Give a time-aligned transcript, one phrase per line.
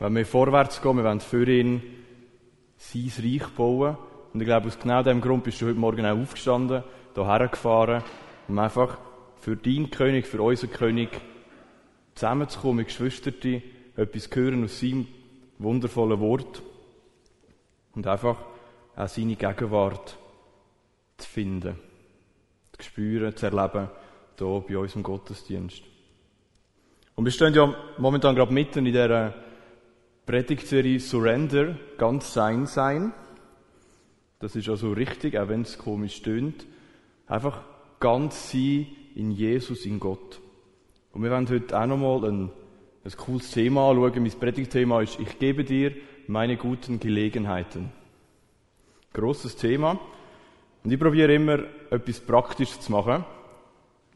[0.00, 1.82] Wenn wir vorwärts gehen, wir wollen für ihn
[2.76, 3.96] sein Reich bauen.
[4.32, 8.04] Und ich glaube, aus genau diesem Grund bist du heute Morgen auch aufgestanden, hierher gefahren,
[8.46, 8.96] um einfach
[9.40, 11.08] für deinen König, für unseren König
[12.14, 13.62] zusammenzukommen, mit Geschwistern,
[13.96, 15.08] etwas hören aus seinem
[15.58, 16.62] wundervollen Wort
[17.96, 18.36] und einfach
[18.94, 20.16] auch seine Gegenwart
[21.16, 21.76] zu finden,
[22.76, 23.88] zu spüren, zu erleben,
[24.38, 25.82] hier bei uns im Gottesdienst.
[27.16, 29.34] Und wir stehen ja momentan gerade mitten in dieser
[30.28, 33.14] Predigtserie Surrender, ganz sein sein.
[34.40, 36.66] Das ist also richtig, auch wenn es komisch tönt.
[37.26, 37.62] Einfach
[37.98, 40.38] ganz sein in Jesus, in Gott.
[41.12, 42.50] Und wir werden heute auch nochmal ein,
[43.06, 44.22] ein cooles Thema anschauen.
[44.22, 45.92] Mein Predigtthema ist, ich gebe dir
[46.26, 47.90] meine guten Gelegenheiten.
[49.14, 49.98] Grosses Thema.
[50.84, 53.24] Und ich probiere immer, etwas praktisch zu machen,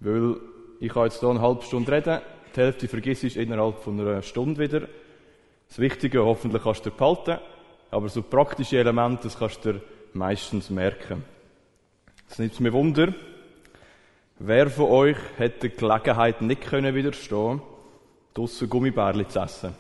[0.01, 0.37] weil
[0.79, 2.21] ich kann jetzt hier eine halbe Stunde reden,
[2.55, 4.89] die Hälfte vergiss ich innerhalb von einer Stunde wieder.
[5.73, 7.39] Das Wichtige hoffentlich kannst du behalten,
[7.91, 9.81] aber so praktische Elemente, das kannst du
[10.13, 11.25] meistens merken.
[12.29, 13.15] Es nimmt mir Wunder,
[14.39, 17.63] wer von euch hätte die Gelegenheit nicht können widerstehen,
[18.35, 19.75] draussen Gummibärli zu essen?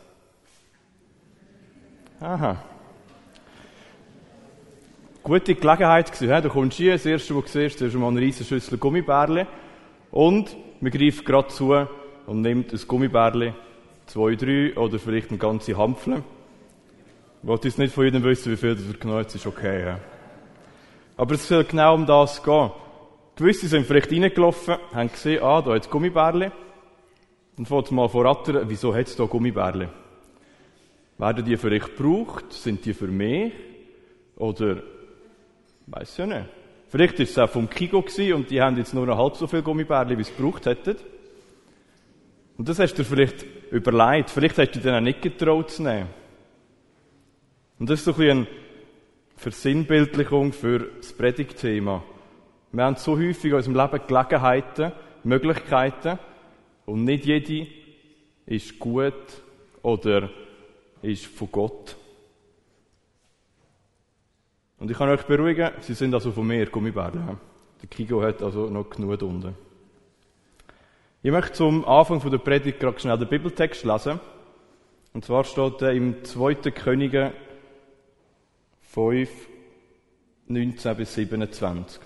[2.20, 2.56] Aha.
[5.22, 8.46] Gute Gelegenheit gewesen, du kommst hier, das erste, was du siehst, ist mal eine riesige
[8.46, 9.44] Schüssel Gummibärli
[10.10, 11.86] und man greift gerade zu
[12.24, 13.52] und nimmt ein Gummibärli,
[14.12, 16.22] zwei, drei oder vielleicht eine ganze Hampfle.
[17.42, 19.86] Ich wollte jetzt nicht von jedem wissen, wie viel das genommen hat, ist okay.
[19.86, 20.00] Ja.
[21.16, 22.70] Aber es soll genau um das gehen.
[23.36, 26.50] Gewisse sind vielleicht reingelaufen, haben gesehen, ah, da hat es Gummibärli.
[27.56, 29.88] Und fängt mal vorattern, wieso hat es da Gummibärli?
[31.16, 32.52] Werden die vielleicht gebraucht?
[32.52, 33.54] Sind die für mich?
[34.36, 34.82] Oder,
[35.86, 36.48] weiß ja nicht.
[36.88, 38.04] Vielleicht ist es auch vom Kigo
[38.34, 40.96] und die haben jetzt nur noch halb so viel Gummibärli, wie sie gebraucht hätten.
[42.56, 44.30] Und das hast du dir vielleicht überlegt.
[44.30, 46.08] Vielleicht hast du dir auch nicht getraut zu nehmen.
[47.78, 48.46] Und das ist so ein bisschen eine
[49.36, 52.04] Versinnbildlichung für das Predigtthema.
[52.70, 54.92] Wir haben so häufig in unserem Leben Gelegenheiten,
[55.24, 56.18] Möglichkeiten
[56.86, 57.66] und nicht jede
[58.46, 59.14] ist gut
[59.82, 60.30] oder
[61.02, 61.96] ist von Gott.
[64.78, 67.38] Und ich kann euch beruhigen, sie sind also von mir, Gummibärle.
[67.80, 69.54] Der Kigo hat also noch genug unten.
[71.24, 74.18] Ich möchte zum Anfang der Predigt gerade schnell den Bibeltext lesen.
[75.12, 76.54] Und zwar steht er im 2.
[76.72, 77.32] Könige
[78.80, 79.30] 5,
[80.48, 82.02] 19 bis 27.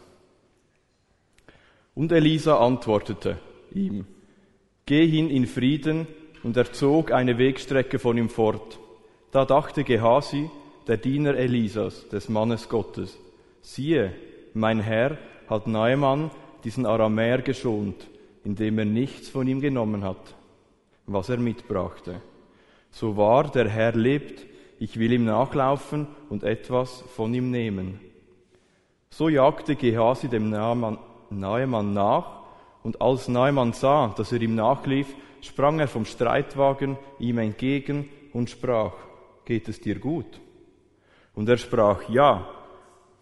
[1.94, 3.38] Und Elisa antwortete
[3.72, 4.06] ihm,
[4.84, 6.06] Geh hin in Frieden,
[6.42, 8.78] und er zog eine Wegstrecke von ihm fort.
[9.32, 10.50] Da dachte Gehasi,
[10.86, 13.18] der Diener Elisas, des Mannes Gottes,
[13.62, 14.12] siehe,
[14.52, 15.16] mein Herr
[15.48, 16.30] hat Naaman
[16.64, 18.06] diesen Aramäer geschont,
[18.46, 20.36] indem er nichts von ihm genommen hat,
[21.04, 22.22] was er mitbrachte.
[22.92, 24.46] So wahr der Herr lebt,
[24.78, 27.98] ich will ihm nachlaufen und etwas von ihm nehmen.
[29.10, 32.44] So jagte Gehasi dem Naemann nach,
[32.84, 35.08] und als Naemann sah, dass er ihm nachlief,
[35.40, 38.92] sprang er vom Streitwagen ihm entgegen und sprach,
[39.44, 40.40] geht es dir gut?
[41.34, 42.48] Und er sprach, ja,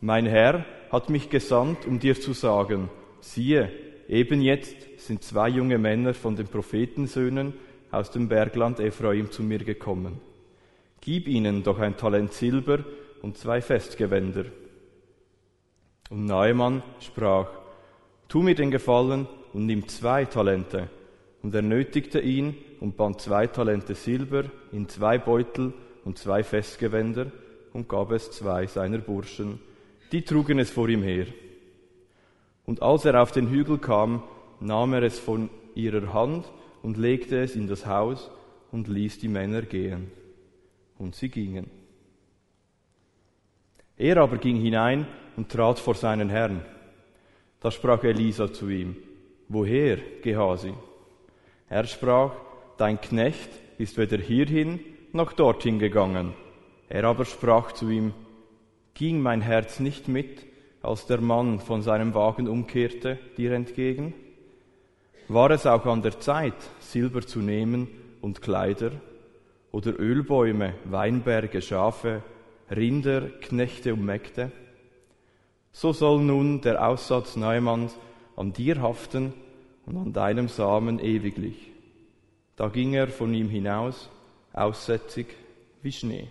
[0.03, 2.91] mein Herr hat mich gesandt, um dir zu sagen,
[3.21, 3.73] siehe,
[4.09, 7.55] Eben jetzt sind zwei junge Männer von den Prophetensöhnen
[7.91, 10.21] aus dem Bergland Ephraim zu mir gekommen.
[11.01, 12.85] Gib ihnen doch ein Talent Silber
[13.23, 14.47] und zwei Festgewänder.
[16.11, 17.49] Und Naemann sprach,
[18.29, 20.89] Tu mir den Gefallen und nimm zwei Talente.
[21.43, 25.73] Und er nötigte ihn und band zwei Talente Silber in zwei Beutel
[26.05, 27.31] und zwei Festgewänder
[27.73, 29.61] und gab es zwei seiner Burschen.
[30.13, 31.27] Die trugen es vor ihm her.
[32.67, 34.23] Und als er auf den Hügel kam,
[34.61, 36.51] nahm er es von ihrer Hand
[36.83, 38.31] und legte es in das Haus
[38.73, 40.11] und ließ die Männer gehen.
[40.99, 41.71] Und sie gingen.
[43.97, 46.65] Er aber ging hinein und trat vor seinen Herrn.
[47.61, 48.97] Da sprach Elisa zu ihm,
[49.49, 50.75] Woher, Gehasi?
[51.69, 52.33] Er sprach,
[52.77, 54.81] Dein Knecht ist weder hierhin
[55.13, 56.35] noch dorthin gegangen.
[56.89, 58.13] Er aber sprach zu ihm,
[58.95, 60.45] Ging mein Herz nicht mit,
[60.85, 64.15] als der Mann von seinem Wagen umkehrte, dir entgegen?
[65.29, 67.89] War es auch an der Zeit, Silber zu nehmen
[68.21, 68.93] und Kleider
[69.73, 72.23] oder Ölbäume, Weinberge, Schafe,
[72.71, 74.53] Rinder, Knechte und Mägde?
[75.73, 77.97] So soll nun der Aussatz Neumanns
[78.37, 79.33] an dir haften
[79.87, 81.73] und an deinem Samen ewiglich.
[82.57, 84.11] Da ging er von ihm hinaus,
[84.53, 85.27] aussätzig
[85.83, 86.31] wie Schnee.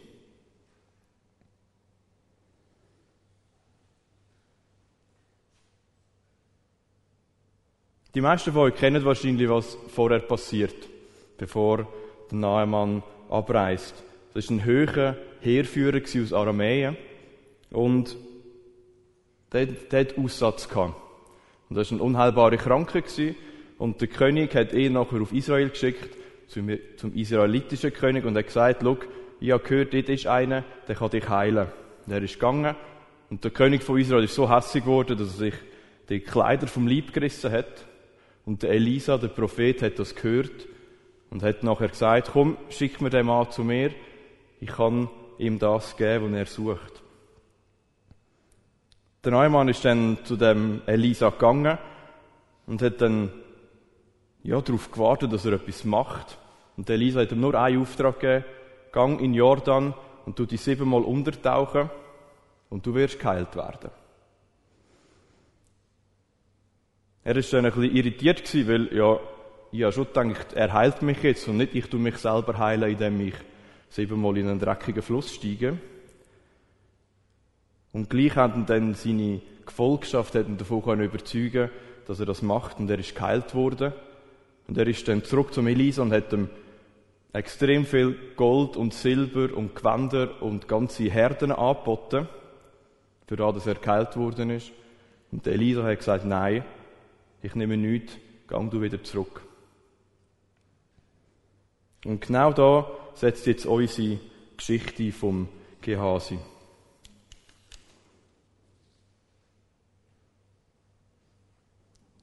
[8.16, 10.76] Die meisten von euch kennen wahrscheinlich, was vorher passiert,
[11.40, 11.88] bevor
[12.30, 14.04] der Nahemann abreist.
[14.36, 16.96] Das war ein höherer Heerführer aus Aramäen.
[17.72, 18.16] Und
[19.52, 20.94] der, der hat Aussatz gehabt.
[21.70, 23.06] Und das war eine unheilbare Krankheit.
[23.80, 26.16] Und der König hat ihn nachher auf Israel geschickt,
[26.50, 28.98] zum, zum israelitischen König, und hat gesagt, schau,
[29.40, 31.66] ich habe gehört, dort ist einer, der kann dich heilen.
[32.06, 32.76] Und er ist gegangen.
[33.32, 35.54] Und der König von Israel ist so hässlich geworden, dass er sich
[36.10, 37.86] die Kleider vom Leib gerissen hat.
[38.46, 40.68] Und der Elisa, der Prophet, hat das gehört
[41.30, 43.92] und hat nachher gesagt, komm, schick mir den Mann zu mir.
[44.60, 47.04] Ich kann ihm das geben, was er sucht.
[49.24, 51.78] Der Neumann ist dann zu dem Elisa gegangen
[52.68, 53.32] und hat dann
[54.44, 56.38] ja, darauf gewartet, dass er etwas macht.
[56.76, 58.46] Und Elisa hat ihm nur einen Auftrag gegeben,
[58.92, 59.94] gang in Jordan
[60.26, 61.90] und du dich siebenmal untertauchen
[62.70, 63.92] und du wirst geheilt werden.
[67.24, 69.20] Er ist dann ein bisschen irritiert weil, ja,
[69.72, 72.92] ich habe schon gedacht, er heilt mich jetzt und nicht ich tu mich selber heilen,
[72.92, 73.36] indem ich
[73.90, 75.78] siebenmal in einen dreckigen Fluss steige.
[77.92, 81.70] Und gleich haben dann seine Gefolgschaft hat ihn davon überzeugen
[82.06, 83.94] dass er das macht und er ist geheilt worden.
[84.68, 86.50] Und er ist dann zurück zum Elisa und hat ihm
[87.34, 92.28] extrem viel Gold und Silber und Gewänder und ganze Herden angeboten,
[93.28, 94.72] für das, dass er geheilt worden ist.
[95.32, 96.64] Und Elisa hat gesagt, nein,
[97.44, 98.18] ich nehme nichts,
[98.48, 99.42] gang du wieder zurück.
[102.06, 104.20] Und genau da setzt jetzt unsere
[104.58, 105.50] Geschichte vom
[105.82, 106.40] Gehasi.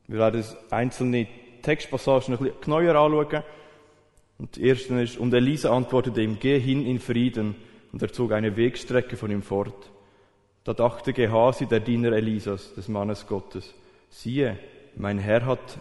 [0.09, 1.29] Wir werden einzelne
[1.63, 3.45] Textpassagen ein bisschen genauer anschauen.
[4.39, 7.55] Und die erste ist, und Elisa antwortete ihm, geh hin in Frieden.
[7.93, 9.91] Und er zog eine Wegstrecke von ihm fort.
[10.65, 13.75] Da dachte Gehasi, der Diener Elisas, des Mannes Gottes,
[14.09, 14.59] siehe,
[14.97, 15.79] mein Herr hat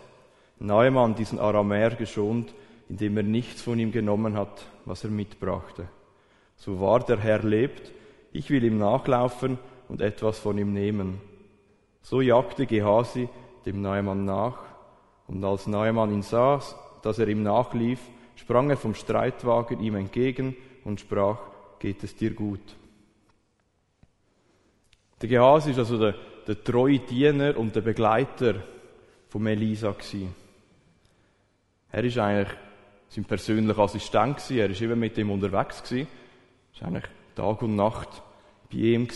[0.59, 2.53] Neumann diesen Aramäer geschont,
[2.89, 5.87] indem er nichts von ihm genommen hat, was er mitbrachte.
[6.57, 7.91] So wahr der Herr lebt,
[8.33, 9.57] ich will ihm nachlaufen
[9.87, 11.21] und etwas von ihm nehmen.
[12.01, 13.29] So jagte Gehasi
[13.65, 14.57] dem Neumann nach,
[15.27, 16.61] und als Neumann ihn sah,
[17.03, 17.99] dass er ihm nachlief,
[18.35, 21.37] sprang er vom Streitwagen ihm entgegen und sprach,
[21.77, 22.75] geht es dir gut?
[25.21, 26.15] Der Gehasi ist also der,
[26.47, 28.55] der treue Diener und der Begleiter
[29.29, 29.95] von Elisa.
[31.91, 32.57] Er ist eigentlich
[33.09, 34.51] sein persönlicher Assistent.
[34.51, 35.83] Er ist immer mit ihm unterwegs.
[35.91, 37.05] Er ist eigentlich
[37.35, 38.21] Tag und Nacht
[38.71, 39.07] bei ihm.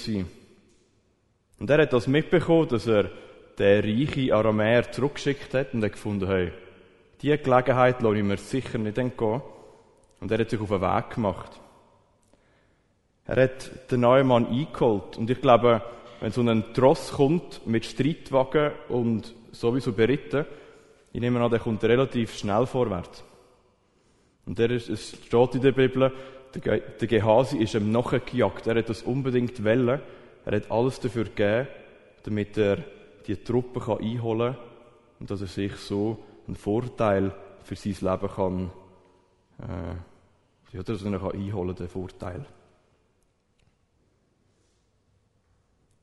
[1.59, 3.09] Und er hat das mitbekommen, dass er
[3.57, 6.51] den reichen Aramäer zurückgeschickt hat und hat gefunden, hey,
[7.21, 9.41] diese Gelegenheit lasse ich mir sicher nicht entgehen.
[10.19, 11.59] Und er hat sich auf den Weg gemacht.
[13.25, 15.17] Er hat den neuen Mann eingeholt.
[15.17, 15.81] Und ich glaube,
[16.19, 20.45] wenn so ein Tross kommt mit Streitwagen und sowieso beritten,
[21.13, 23.23] ich nehme an, der kommt relativ schnell vorwärts.
[24.45, 26.11] Und der ist, es steht in der Bibel,
[26.55, 28.67] der, der Gehasi ist ihm nachgejagt.
[28.67, 30.01] Er hat das unbedingt wollen.
[30.45, 31.67] Er hat alles dafür gegeben,
[32.23, 32.83] damit er
[33.27, 34.63] die Truppe kann einholen kann
[35.19, 36.17] und dass er sich so
[36.47, 37.33] einen Vorteil
[37.63, 38.71] für sein Leben kann,
[39.59, 42.45] äh, ja, dass er kann einholen den Vorteil.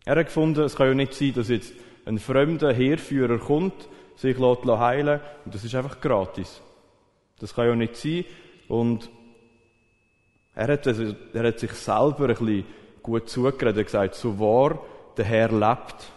[0.06, 1.74] Er hat gefunden, es kann ja nicht sein, dass jetzt
[2.04, 6.60] ein fremder Heerführer kommt, sich heilen lässt und das ist einfach gratis.
[7.38, 8.24] Das kann ja nicht sein.
[8.68, 9.10] Und
[10.54, 12.64] er hat, er hat sich selber ein bisschen
[13.02, 13.76] gut zugeredet.
[13.76, 14.80] Er hat gesagt, so wahr
[15.16, 16.12] der Herr lebt,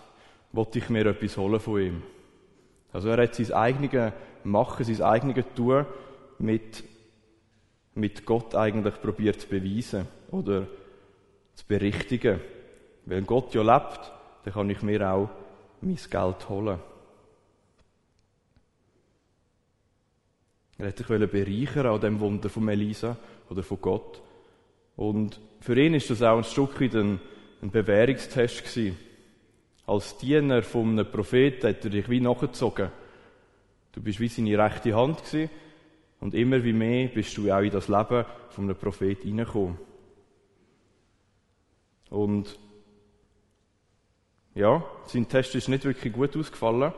[0.52, 2.04] wollte ich mir etwas holen von ihm.
[2.92, 4.14] Also er hat sein eigenes
[4.44, 5.86] Machen, sein eigenes Tun
[6.38, 6.84] mit,
[7.96, 10.68] mit Gott eigentlich probiert zu beweisen oder
[11.56, 12.42] zu berichtigen.
[13.06, 14.12] Wenn Gott ja lebt,
[14.44, 15.30] dann kann ich mir auch
[15.86, 16.80] mein Geld holen.
[20.78, 23.18] Er hätte sich bereichern an dem Wunder von Elisa
[23.50, 24.22] oder von Gott.
[24.96, 27.20] Und für ihn ist das auch ein Stück weit ein,
[27.62, 28.98] ein Bewährungstest gewesen.
[29.86, 32.92] Als Diener von einem Propheten hat er dich wie nachgezogen.
[33.92, 35.50] Du bist wie seine rechte Hand gewesen.
[36.20, 39.78] Und immer wie mehr bist du auch in das Leben von einem Propheten hineingekommen.
[42.10, 42.58] Und
[44.56, 46.94] ja, sein Test ist nicht wirklich gut ausgefallen.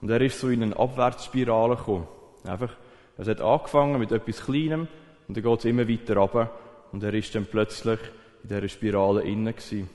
[0.00, 2.08] Und er ist so in eine Abwärtsspirale gekommen.
[2.44, 2.74] Einfach,
[3.16, 4.88] es hat angefangen mit etwas Kleinem
[5.28, 6.50] und dann geht es immer weiter runter.
[6.92, 8.00] Und er ist dann plötzlich
[8.42, 9.90] in dieser Spirale innen gewesen.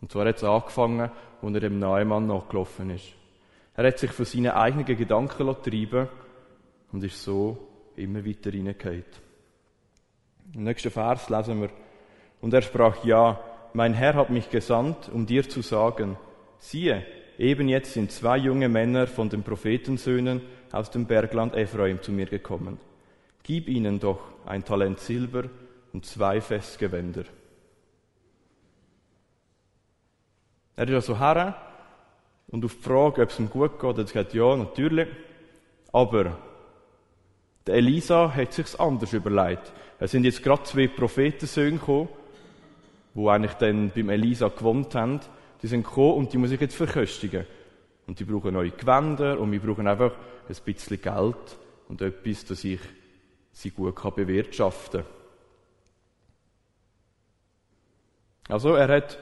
[0.00, 3.12] Und zwar hat es angefangen, als er dem Neumann nachgelaufen ist.
[3.74, 6.08] Er hat sich von seinen eigenen Gedanken treiben
[6.92, 7.56] und ist so
[7.96, 9.04] immer weiter reingehauen.
[10.52, 11.70] Im nächsten Vers lesen wir,
[12.40, 13.40] und er sprach, ja,
[13.74, 16.16] mein Herr hat mich gesandt, um dir zu sagen,
[16.58, 17.04] siehe,
[17.38, 22.26] eben jetzt sind zwei junge Männer von den Prophetensöhnen aus dem Bergland Ephraim zu mir
[22.26, 22.78] gekommen.
[23.42, 25.44] Gib ihnen doch ein Talent Silber
[25.92, 27.24] und zwei Festgewänder.
[30.76, 31.56] Er ist also her
[32.48, 35.08] und auf die Frage, ob es ihm gut geht, hat er gesagt, ja, natürlich.
[35.92, 36.38] Aber
[37.66, 39.72] der Elisa hat sich's anders überlegt.
[39.98, 42.08] Es sind jetzt gerade zwei Prophetensöhne gekommen,
[43.14, 45.20] die eigentlich dann beim Elisa gewohnt haben.
[45.62, 47.46] Die sind gekommen und die muss ich jetzt verköstigen.
[48.06, 50.12] Und die brauchen neue Gewänder und wir brauchen einfach
[50.48, 51.56] ein bisschen Geld
[51.88, 52.80] und etwas, dass ich
[53.52, 55.10] sie gut bewirtschaften kann.
[58.48, 59.18] Also, er hat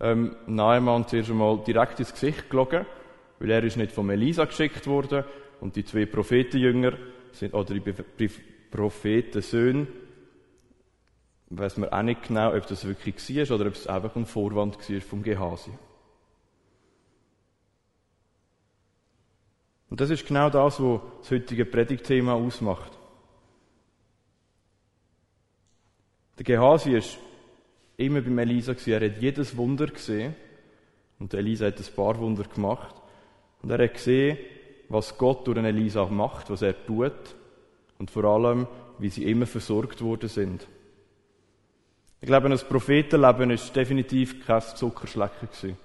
[0.00, 2.86] ähm, Naaman zuerst einmal direkt ins Gesicht gelogen,
[3.40, 5.24] weil er ist nicht von Elisa geschickt worden
[5.60, 6.92] und die zwei Prophetenjünger
[7.32, 8.30] sind, oder die
[8.70, 9.86] Prophetensöhne,
[11.50, 13.16] weiß man auch nicht genau, ob das wirklich
[13.48, 15.70] war oder ob es einfach ein Vorwand war vom Gehasi.
[19.90, 22.98] Und das ist genau das, was das heutige Predigtthema ausmacht.
[26.36, 27.18] Der Gehasi ist
[27.96, 28.74] immer beim Elisa.
[28.86, 30.34] Er hat jedes Wunder gesehen.
[31.20, 32.94] Und Elisa hat ein paar Wunder gemacht.
[33.62, 34.38] Und er hat gesehen,
[34.88, 37.36] was Gott durch Elisa macht, was er tut.
[37.98, 38.66] Und vor allem,
[38.98, 40.66] wie sie immer versorgt worden sind.
[42.24, 45.76] Ich glaube, das Prophetenleben ist definitiv kein Zuckerschlecken.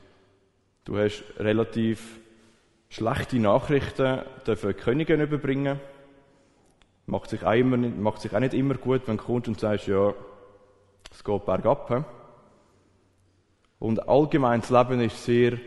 [0.86, 2.18] Du hast relativ
[2.88, 5.82] schlechte Nachrichten dürfen Königin überbringen.
[7.08, 9.88] Macht sich, auch immer, macht sich auch nicht immer gut, wenn du kommst und sagst,
[9.88, 10.14] ja,
[11.12, 12.06] es geht bergab.
[13.80, 15.58] Und allgemein das Leben ist sehr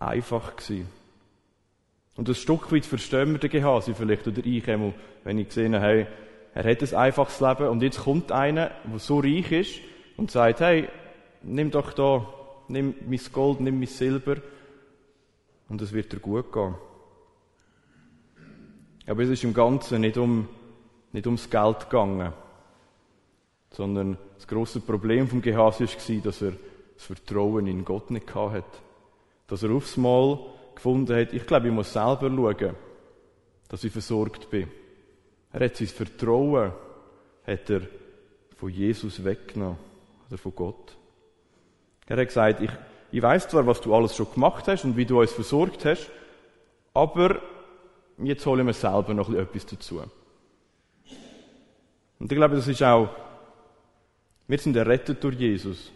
[0.00, 0.54] einfach.
[2.16, 4.92] Und ein Stück weit verstehen wir den Gehasi vielleicht oder ich einmal,
[5.22, 6.06] wenn ich gesehen habe, hey,
[6.58, 9.80] er hat ein einfaches Leben und jetzt kommt einer, der so reich ist
[10.16, 10.88] und sagt, hey,
[11.42, 12.26] nimm doch da,
[12.66, 14.36] nimm mein Gold, nimm mein Silber
[15.68, 16.74] und es wird dir gut gehen.
[19.06, 20.48] Aber es ist im Ganzen nicht um,
[21.12, 22.32] nicht ums Geld gegangen
[23.70, 26.52] sondern das große Problem vom Gehasi war, dass er
[26.94, 28.64] das Vertrauen in Gott nicht hatte.
[29.46, 30.38] Dass er aufs Mal
[30.74, 32.74] gefunden hat, ich glaube, ich muss selber schauen,
[33.68, 34.68] dass ich versorgt bin.
[35.52, 36.72] Er hat sein Vertrauen
[37.46, 37.82] hat er
[38.56, 39.78] von Jesus weggenommen,
[40.28, 40.96] oder von Gott.
[42.06, 42.70] Er hat gesagt, ich,
[43.10, 46.10] ich weiß zwar, was du alles schon gemacht hast und wie du uns versorgt hast,
[46.92, 47.40] aber
[48.18, 50.02] jetzt holen wir selber noch etwas dazu.
[52.18, 53.08] Und ich glaube, das ist auch
[54.48, 55.92] wir sind errettet durch Jesus.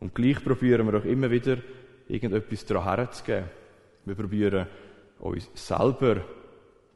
[0.00, 1.58] Und gleich probieren wir auch immer wieder,
[2.08, 3.44] irgendetwas daran herzugeben.
[4.04, 4.66] Wir probieren,
[5.20, 6.24] uns selber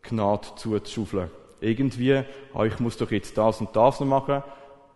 [0.08, 1.30] Gnade zuzuschaufeln.
[1.61, 4.42] Irgendwie, ah, ich muss doch jetzt das und das noch machen,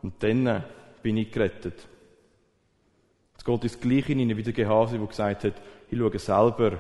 [0.02, 0.62] und dann
[1.02, 1.88] bin ich gerettet.
[3.36, 5.54] Es geht ins Gleiche hinein wie der Gehase, der gesagt hat,
[5.90, 6.78] ich schaue selber,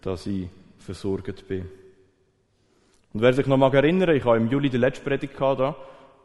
[0.00, 0.48] dass ich
[0.78, 1.68] versorgt bin.
[3.12, 5.76] Und wer sich noch mal erinnern, ich habe im Juli die letzte Predigt gehabt,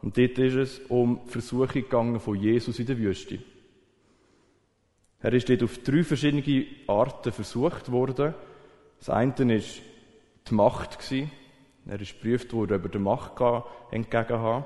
[0.02, 3.38] und dort ist es um Versuche gegangen von Jesus in der Wüste.
[5.20, 8.34] Er ist dort auf drei verschiedene Arten versucht worden.
[8.98, 9.60] Das eine war
[10.48, 10.98] die Macht.
[11.86, 13.32] Er ist geprüft worden, ob er der Macht
[13.90, 14.64] entgegen haben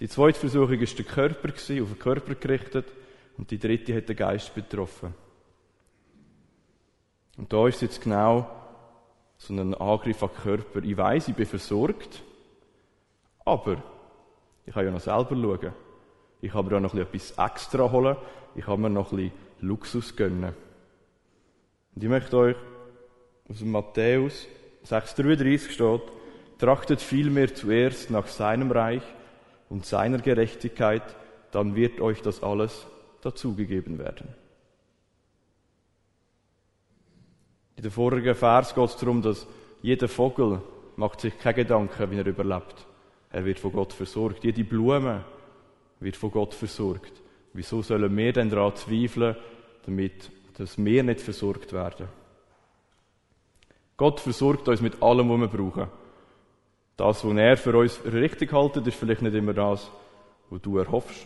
[0.00, 2.86] Die zweite Versuchung war der Körper, auf den Körper gerichtet.
[3.38, 5.14] Und die dritte hat den Geist betroffen.
[7.36, 8.48] Und da ist jetzt genau
[9.38, 10.82] so ein Angriff an den Körper.
[10.82, 12.22] Ich weiß, ich bin versorgt,
[13.44, 13.82] aber
[14.66, 15.72] ich kann ja noch selber schauen.
[16.40, 18.16] Ich kann mir auch noch etwas extra holen.
[18.54, 20.54] Ich kann mir noch ein bisschen Luxus gönnen.
[21.94, 22.56] Und ich möchte euch
[23.52, 24.48] aus Matthäus
[24.86, 26.02] 6,33 steht,
[26.58, 29.02] trachtet vielmehr zuerst nach seinem Reich
[29.68, 31.02] und seiner Gerechtigkeit,
[31.50, 32.86] dann wird euch das alles
[33.20, 34.28] dazugegeben werden.
[37.76, 39.46] In der vorigen Vers geht es darum, dass
[39.82, 40.62] jeder Vogel
[40.96, 42.86] macht sich keine Gedanken, wie er überlebt.
[43.30, 44.44] Er wird von Gott versorgt.
[44.44, 45.24] Jede Blume
[46.00, 47.12] wird von Gott versorgt.
[47.52, 49.36] Wieso sollen wir denn daran zweifeln,
[49.84, 52.21] damit, dass wir nicht versorgt werden?
[54.02, 55.86] Gott versorgt uns mit allem, was wir brauchen.
[56.96, 59.92] Das, was er für uns richtig haltet, ist vielleicht nicht immer das,
[60.50, 61.24] was du erhoffst.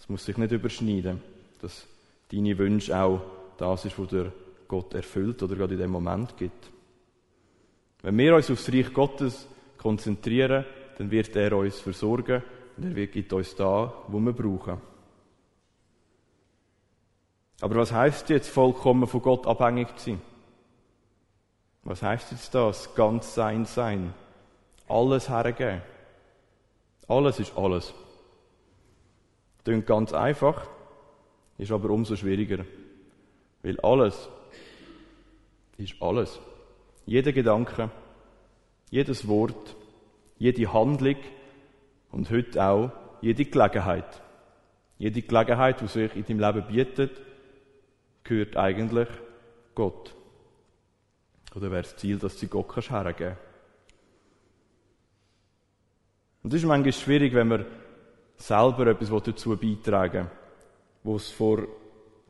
[0.00, 1.22] Es muss sich nicht überschneiden,
[1.62, 1.86] dass
[2.32, 3.20] deine Wünsche auch
[3.56, 4.32] das ist, was der
[4.66, 6.72] Gott erfüllt oder gerade in dem Moment gibt.
[8.02, 10.64] Wenn wir uns aufs Reich Gottes konzentrieren,
[10.96, 12.42] dann wird er uns versorgen
[12.76, 14.80] und er gibt uns da, wo wir brauchen.
[17.60, 20.27] Aber was heißt jetzt vollkommen von Gott abhängig zu sein?
[21.88, 22.94] Was heißt jetzt das?
[22.94, 24.12] Ganz sein sein.
[24.88, 25.80] Alles hergeben.
[27.06, 27.94] Alles ist alles.
[29.64, 30.68] Klingt ganz einfach,
[31.56, 32.66] ist aber umso schwieriger.
[33.62, 34.28] Weil alles
[35.78, 36.38] ist alles.
[37.06, 37.90] Jeder Gedanke,
[38.90, 39.74] jedes Wort,
[40.36, 41.16] jede Handlung
[42.12, 42.90] Und heute auch
[43.22, 44.20] jede Gelegenheit.
[44.98, 47.18] Jede Gelegenheit, die sich in deinem Leben bietet,
[48.24, 49.08] gehört eigentlich
[49.74, 50.17] Gott.
[51.54, 53.36] Oder wäre das Ziel, dass du Gott kannst hergeben
[56.42, 57.66] Und es ist manchmal schwierig, wenn man
[58.36, 60.30] selber etwas dazu beitragen.
[61.02, 61.66] Wo es vor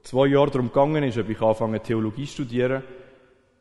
[0.03, 2.83] zwei Jahren darum gegangen ist, ob ich anfange Theologie zu studieren,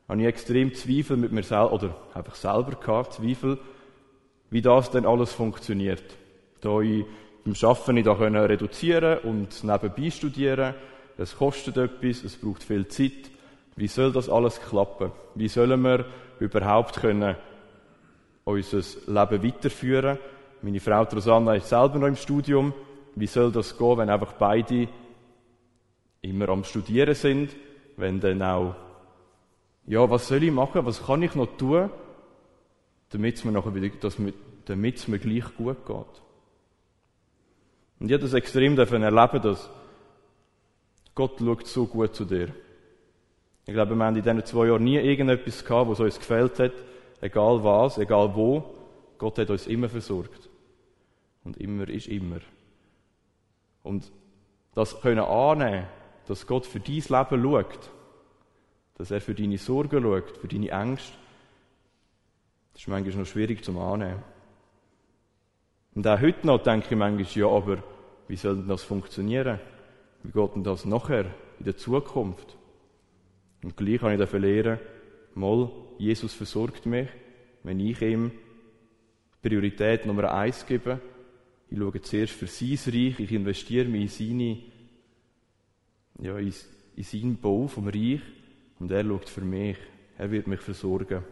[0.08, 3.60] habe ich extrem Zweifel mit mir selber, oder einfach selber gehabt, Zweifel,
[4.50, 6.04] wie das denn alles funktioniert.
[6.62, 7.06] Da ich
[7.44, 10.76] beim Arbeiten nicht reduzieren und nebenbei studieren.
[11.18, 13.32] Es kostet etwas, es braucht viel Zeit.
[13.78, 15.12] Wie soll das alles klappen?
[15.36, 16.06] Wie sollen wir
[16.40, 17.36] überhaupt können
[18.44, 20.18] unser Leben weiterführen?
[20.64, 22.74] Meine Frau Rosanna ist selber noch im Studium.
[23.16, 24.88] Wie soll das gehen, wenn einfach beide
[26.22, 27.56] immer am Studieren sind?
[27.98, 28.76] Wenn dann auch,
[29.86, 30.84] ja, was soll ich machen?
[30.84, 31.92] Was kann ich noch tun,
[33.10, 33.90] damit es mir nachher wieder,
[34.66, 36.22] damit es mir gleich gut geht?
[38.00, 39.70] Und ich habe das extrem erleben, dass
[41.14, 42.54] Gott schaut so gut zu dir.
[43.68, 46.72] Ich glaube, wir haben in diesen zwei Jahren nie irgendetwas gehabt, was uns gefällt hat.
[47.20, 48.64] Egal was, egal wo.
[49.18, 50.50] Gott hat uns immer versorgt.
[51.44, 52.40] Und immer ist immer.
[53.84, 54.10] Und
[54.74, 55.86] das können annehmen,
[56.28, 57.92] dass Gott für dein Leben schaut,
[58.96, 61.14] dass er für deine Sorgen schaut, für deine Ängste,
[62.72, 64.24] das ist manchmal noch schwierig zum Annehmen.
[65.94, 67.84] Und auch heute noch denke ich manchmal, ja, aber
[68.28, 69.60] wie soll denn das funktionieren?
[70.24, 71.26] Wie geht denn das nachher,
[71.60, 72.58] in der Zukunft?
[73.64, 74.80] Und gleich kann ich dafür lernen,
[75.34, 77.08] mal, Jesus versorgt mich,
[77.64, 78.32] wenn ich ihm
[79.42, 81.00] Priorität Nummer eins gebe.
[81.70, 84.58] Ich schaue zuerst für sein Reich, ich investiere mich in seine,
[86.20, 88.22] ja, in seinen Bau vom Reich
[88.80, 89.78] und er schaut für mich.
[90.18, 91.24] Er wird mich versorgen.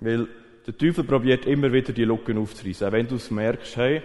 [0.00, 0.28] Weil
[0.66, 2.86] der Teufel probiert immer wieder die Lücken aufzureißen.
[2.86, 4.02] Auch wenn du es merkst, hey,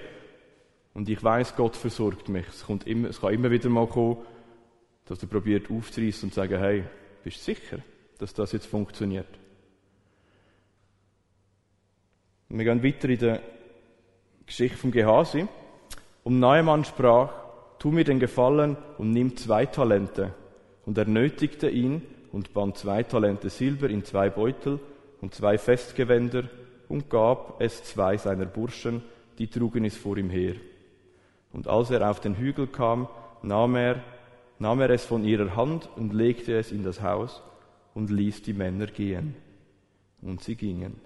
[0.93, 2.47] und ich weiß, Gott versorgt mich.
[2.47, 4.17] Es, kommt immer, es kann immer wieder mal kommen,
[5.05, 6.83] dass er probiert aufzureißen und zu sagen, hey,
[7.23, 7.79] bist du sicher,
[8.19, 9.27] dass das jetzt funktioniert?
[12.49, 13.41] Und wir gehen weiter in der
[14.45, 15.47] Geschichte vom Gehasi.
[16.23, 17.33] Und Neumann sprach,
[17.79, 20.33] tu mir den Gefallen und nimm zwei Talente.
[20.85, 24.79] Und er nötigte ihn und band zwei Talente Silber in zwei Beutel
[25.21, 26.43] und zwei Festgewänder
[26.87, 29.01] und gab es zwei seiner Burschen,
[29.39, 30.55] die trugen es vor ihm her.
[31.53, 33.07] Und als er auf den Hügel kam,
[33.43, 34.03] nahm er,
[34.59, 37.41] nahm er es von ihrer Hand und legte es in das Haus
[37.93, 39.35] und ließ die Männer gehen.
[40.21, 40.99] Und sie gingen.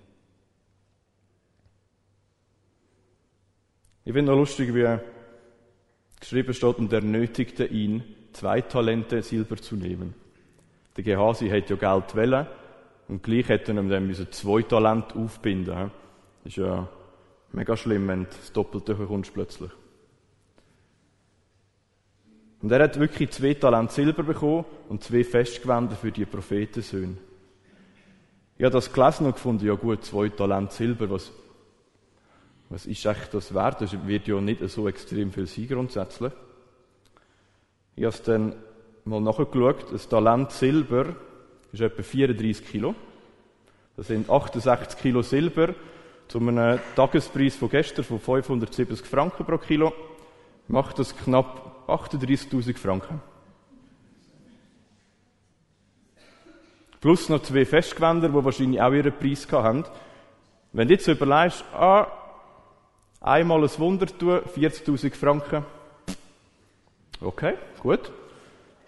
[4.05, 4.99] Ich finde noch lustig, wie
[6.19, 10.13] geschrieben steht, und er nötigte ihn, zwei Talente Silber zu nehmen.
[10.95, 12.47] Der Gehasi hätte ja Geld wollen,
[13.09, 15.91] und gleich hätte er ihm dann zwei Talente aufbinden müssen.
[16.43, 16.87] Das ist ja
[17.51, 19.71] mega schlimm, wenn du das Doppelte bekommst plötzlich.
[22.61, 27.17] Und er hat wirklich zwei Talente Silber bekommen und zwei Festgewänder für die Prophetensöhne.
[28.57, 31.31] Ich habe das gelesen und gefunden, ja gut, zwei Talente Silber, was,
[32.69, 33.81] was ist echt das wert?
[33.81, 36.33] Das wird ja nicht so extrem viel sein grundsätzlich.
[37.95, 38.55] Ich habe es dann
[39.05, 41.15] mal nachgeschaut, ein Talent Silber
[41.71, 42.95] ist etwa 34 Kilo.
[43.95, 45.73] Das sind 68 Kilo Silber
[46.27, 49.93] zu einem Tagespreis von gestern von 570 Franken pro Kilo.
[50.67, 53.21] Macht das knapp 38.000 Franken.
[56.99, 59.85] Plus noch zwei Festgewänder, die wahrscheinlich auch ihren Preis haben.
[60.73, 62.07] Wenn du jetzt überlegst, ah,
[63.21, 65.65] einmal ein Wunder tun, 40.000 Franken.
[67.21, 68.11] Okay, gut.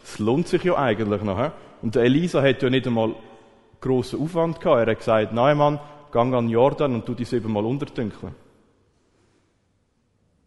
[0.04, 1.52] Es lohnt sich ja eigentlich noch.
[1.82, 3.16] Und Elisa hat ja nicht einmal
[3.80, 4.88] grossen Aufwand gehabt.
[4.88, 5.80] Er hat gesagt, nein Mann,
[6.12, 8.36] gang an Jordan und tu dich siebenmal unterdünkeln.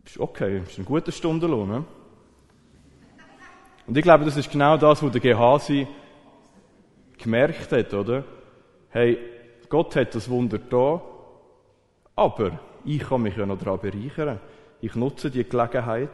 [0.04, 1.84] Ist okay, ist ein guter Stundenlohn.
[3.92, 5.86] Und ich glaube, das ist genau das, was der Gehasi
[7.18, 8.24] gemerkt hat, oder?
[8.88, 9.18] Hey,
[9.68, 11.02] Gott hat das Wunder da,
[12.16, 14.40] aber ich kann mich ja noch daran bereichern.
[14.80, 16.08] Ich nutze die Gelegenheit.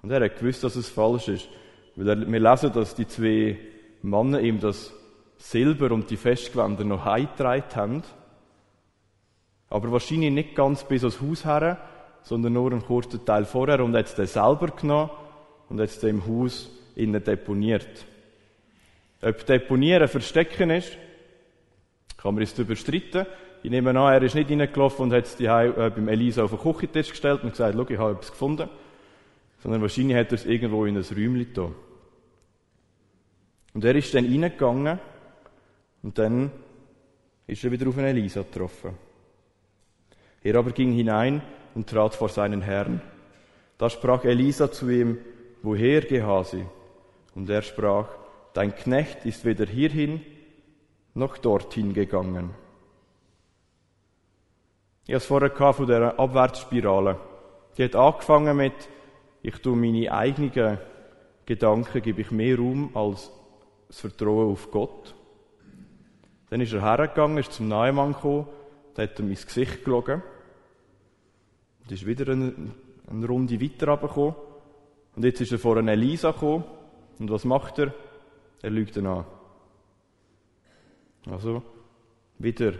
[0.00, 1.48] Und er hat gewusst, dass es falsch ist.
[1.96, 3.58] Weil er, wir lesen, dass die zwei
[4.02, 4.94] Männer ihm das
[5.38, 8.02] Silber und die Festgewänder noch heimgetragen haben.
[9.70, 11.78] Aber wahrscheinlich nicht ganz bis ans Haus her,
[12.22, 15.10] sondern nur einen kurzen Teil vorher und hat es dann selber genommen
[15.68, 18.06] und hat es dann im Haus innen deponiert.
[19.22, 20.98] Ob Deponieren Verstecken ist,
[22.16, 23.26] kann man jetzt darüber streiten.
[23.62, 26.60] Ich nehme an, er ist nicht reingelaufen und hat es äh, beim Elisa auf den
[26.60, 28.68] Küchentisch gestellt und gesagt, schau, ich habe etwas gefunden.
[29.62, 31.74] Sondern wahrscheinlich hat er es irgendwo in ein Räumchen getan.
[33.72, 34.98] Und er ist dann reingegangen
[36.02, 36.50] Und dann
[37.46, 38.92] ist er wieder auf eine Elisa getroffen.
[40.42, 41.40] Er aber ging hinein
[41.74, 43.00] und trat vor seinen Herrn.
[43.78, 45.18] Da sprach Elisa zu ihm,
[45.64, 46.64] woher, Gehasi?
[47.34, 48.08] Und er sprach,
[48.52, 50.20] dein Knecht ist weder hierhin
[51.14, 52.50] noch dorthin gegangen.
[55.06, 57.18] Ich habe es vorher von dieser Abwärtsspirale.
[57.76, 58.88] Die hat angefangen mit,
[59.42, 60.78] ich tue meine eigenen
[61.44, 63.30] Gedanken, gebe ich mehr Raum als
[63.88, 65.14] das Vertrauen auf Gott.
[66.50, 68.46] Dann ist er hergegangen, ist zum Neumann gekommen,
[68.94, 70.22] da hat er mein Gesicht gelogen.
[71.82, 72.54] Und ist wieder eine,
[73.10, 74.34] eine Runde weiter runtergekommen.
[75.16, 76.64] Und jetzt ist er vor einer Elisa gekommen.
[77.18, 77.94] Und was macht er?
[78.62, 79.24] Er lügt ihn an.
[81.30, 81.62] Also,
[82.38, 82.72] wieder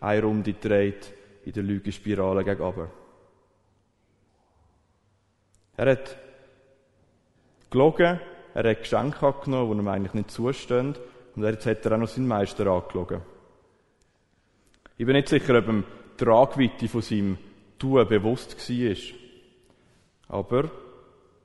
[0.00, 1.12] eine Runde dreht
[1.44, 2.88] in der Lügenspirale gegen oben.
[5.76, 6.16] Er hat
[7.70, 8.20] gelogen,
[8.54, 10.96] er hat Geschenke angenommen, die ihm eigentlich nicht zustehen,
[11.34, 13.22] und jetzt hat er auch noch seinen Meister angelogen.
[14.98, 15.84] Ich bin nicht sicher, ob ihm
[16.18, 17.38] die Tragweite von seinem
[17.78, 18.96] Tun bewusst war.
[20.28, 20.70] Aber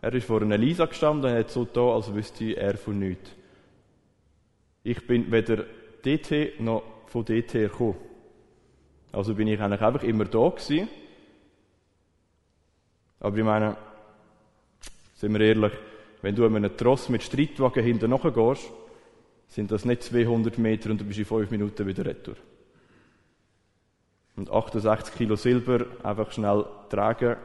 [0.01, 3.31] er ist vor einer Elisa gestanden und hat so da, als wüsste er von nichts.
[4.83, 5.65] Ich bin weder
[6.05, 7.97] DT noch von DT gekommen.
[9.11, 10.87] Also bin ich eigentlich einfach immer da gewesen.
[13.19, 13.75] Aber ich meine,
[15.15, 15.73] sind wir ehrlich,
[16.21, 18.71] wenn du einem Tross mit Streitwagen hinten gehst,
[19.47, 22.35] sind das nicht 200 Meter und du bist in 5 Minuten wieder retour.
[24.35, 27.37] Und 68 Kilo Silber einfach schnell tragen,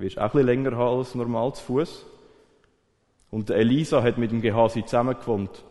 [0.00, 2.06] wirst auch ein bisschen länger haben als normal zu Fuß.
[3.30, 5.64] Und Elisa hat mit dem Gehasi zusammengewohnt.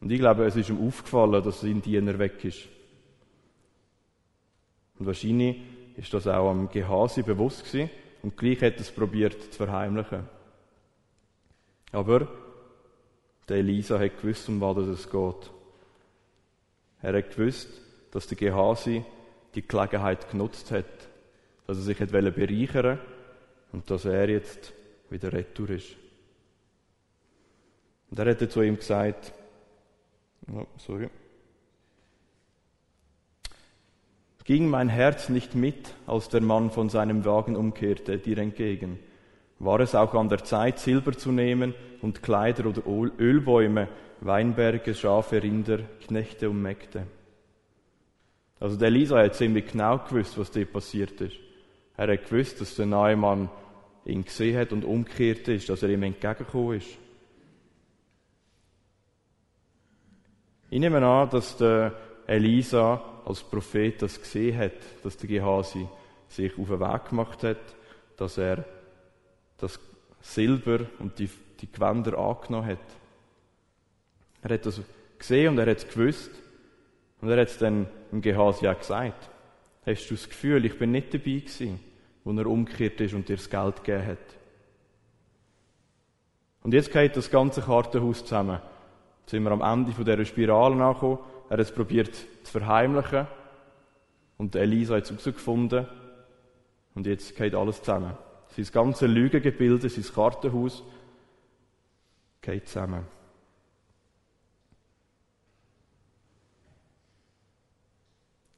[0.00, 2.68] Und ich glaube, es ist ihm aufgefallen, dass sein Diener weg ist.
[4.98, 5.56] Und wahrscheinlich
[5.96, 7.90] ist das auch am Gehasi bewusst gewesen
[8.22, 10.28] und gleich hat er es probiert zu verheimlichen.
[11.92, 12.28] Aber
[13.48, 15.50] der Elisa hat gewusst, um was es geht.
[17.02, 17.68] Er hat gewusst,
[18.10, 19.04] dass der Gehasi
[19.54, 20.84] die Gelegenheit genutzt hat,
[21.66, 22.98] dass er sich hat bereichern
[23.72, 24.72] und dass er jetzt
[25.10, 25.96] wieder retour ist.
[28.10, 29.32] Und er hat zu ihm gesagt,
[30.52, 31.08] oh, sorry,
[34.44, 38.98] ging mein Herz nicht mit, als der Mann von seinem Wagen umkehrte, dir entgegen.
[39.58, 42.82] War es auch an der Zeit, Silber zu nehmen und Kleider oder
[43.18, 43.88] Ölbäume,
[44.20, 47.06] Weinberge, Schafe, Rinder, Knechte und Mägde?
[48.60, 51.36] Also der Elisa hat ziemlich genau gewusst, was dir passiert ist.
[51.96, 53.48] Er hat gewusst, dass der neue Mann
[54.04, 56.98] ihn gesehen hat und umgekehrt ist, dass er ihm entgegengekommen ist.
[60.70, 61.94] Ich nehme an, dass der
[62.26, 65.86] Elisa als Prophet das gesehen hat, dass der Gehasi
[66.28, 67.58] sich auf den Weg gemacht hat,
[68.16, 68.64] dass er
[69.58, 69.78] das
[70.20, 71.30] Silber und die,
[71.60, 72.78] die Gewänder angenommen hat.
[74.42, 74.80] Er hat das
[75.18, 76.30] gesehen und er hat es gewusst.
[77.20, 79.30] Und er hat es dann im Gehasi auch gesagt.
[79.86, 81.80] Hast du das Gefühl, ich bin nicht dabei gewesen,
[82.24, 84.18] wo er umgekehrt ist und dir das Geld gegeben hat?
[86.62, 88.60] Und jetzt geht das ganze Kartenhaus zusammen.
[89.20, 91.18] Jetzt sind wir am Ende dieser Spirale angekommen.
[91.50, 93.26] Er hat es probiert zu verheimlichen.
[94.38, 95.86] Und Elisa hat es herausgefunden.
[96.94, 98.16] Und jetzt geht alles zusammen.
[98.56, 100.82] Sein ganze Lügengebilde, sein Kartenhaus
[102.40, 103.06] geht zusammen.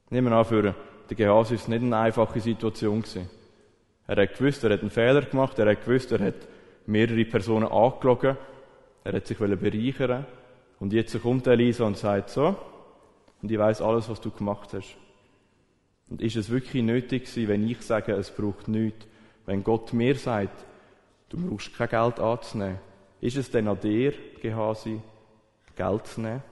[0.09, 0.75] Nehmen wir an,
[1.07, 3.29] für den Gehasi ist nicht eine einfache Situation gewesen.
[4.07, 6.47] Er hat gewusst, er hat einen Fehler gemacht, er hat gewusst, er hat
[6.85, 8.35] mehrere Personen angelogen,
[9.03, 10.25] er hat sich bereichern
[10.79, 12.55] und jetzt kommt Elisa und sagt so,
[13.41, 14.97] und ich weiß alles, was du gemacht hast.
[16.09, 19.05] Und ist es wirklich nötig gewesen, wenn ich sage, es braucht nichts,
[19.45, 20.65] wenn Gott mir sagt,
[21.29, 22.79] du brauchst kein Geld anzunehmen,
[23.21, 25.01] ist es denn an dir, Gehasi,
[25.75, 26.43] Geld zu nehmen?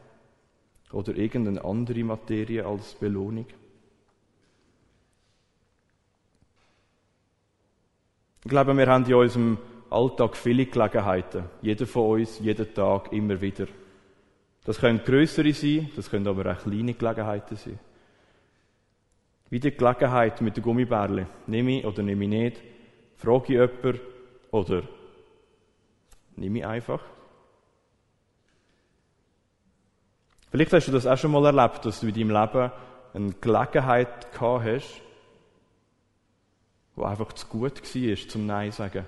[0.91, 3.48] oder irgendeine andere Materie als Belohnung.
[8.45, 9.58] Ich glaube, wir haben in unserem
[9.89, 11.45] Alltag viele Gelegenheiten.
[11.63, 13.65] Jeder von uns, jeden Tag, immer wieder.
[14.63, 17.79] Das können größere sein, das können aber auch kleine Gelegenheiten sein.
[19.49, 21.25] Wie die Gelegenheit mit den Gummibärlen.
[21.47, 22.62] Nehme ich oder nehme ich nicht?
[23.15, 23.99] Frage ich jemanden
[24.51, 24.84] oder
[26.36, 27.01] nehme ich einfach?
[30.51, 32.71] Vielleicht hast du das auch schon mal erlebt, dass du in deinem Leben
[33.12, 35.01] eine Gelegenheit gehabt hast,
[36.95, 39.05] die einfach zu gut war, zum Nein sagen.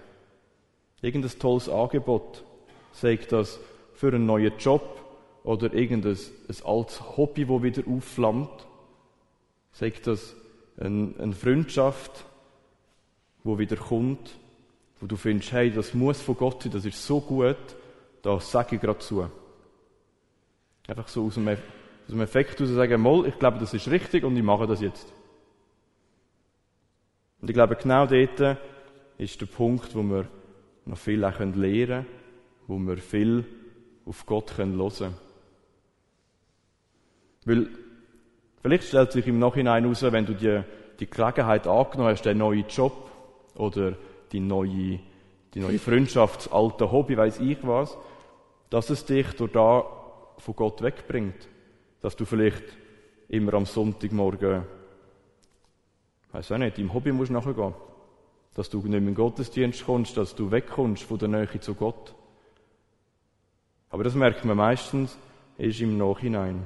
[1.02, 2.43] Irgendein tolles Angebot,
[2.91, 3.60] sagt das
[3.93, 5.02] für einen neuen Job
[5.43, 6.17] oder irgendein
[6.50, 8.67] ein altes Hobby, das wieder aufflammt,
[9.71, 10.36] sagt das
[10.80, 12.26] eine, eine Freundschaft,
[13.43, 14.38] wo wieder kommt,
[15.00, 17.58] wo du findest, hey, das muss von Gott sein, das ist so gut,
[18.23, 19.30] das sage ich gerade zu.
[20.88, 21.58] Einfach so aus einem
[22.08, 24.80] aus dem Effekt heraus sagen, Moll, ich glaube, das ist richtig und ich mache das
[24.80, 25.12] jetzt.
[27.41, 28.58] Und ich glaube, genau dort
[29.17, 30.28] ist der Punkt, wo wir
[30.86, 32.06] noch viel auch lernen können,
[32.67, 33.45] wo wir viel
[34.06, 35.15] auf Gott hören können.
[37.45, 37.69] Weil,
[38.62, 40.62] vielleicht stellt sich im Nachhinein heraus, wenn du die,
[41.00, 43.10] die Gelegenheit angenommen hast, den neuen Job
[43.56, 43.93] oder
[44.32, 45.00] die neue,
[45.54, 47.97] die neue Freundschaft, das alte Hobby, weiß ich was,
[48.69, 49.86] dass es dich durch da
[50.38, 51.47] von Gott wegbringt.
[52.02, 52.63] Dass du vielleicht
[53.30, 54.63] immer am Sonntagmorgen,
[56.32, 57.74] weiß auch nicht, deinem Hobby musst nachgehen.
[58.54, 62.16] Dass du nicht in den Gottesdienst kommst, dass du wegkommst von der Nähe zu Gott.
[63.90, 65.18] Aber das merkt man meistens
[65.58, 66.63] ist im Nachhinein.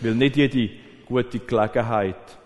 [0.00, 0.70] Weil nicht jede
[1.06, 2.38] gute Gelegenheit,